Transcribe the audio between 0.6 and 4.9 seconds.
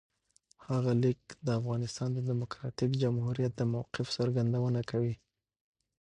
هغه لیک د افغانستان د دموکراتیک جمهوریت د موقف څرګندونه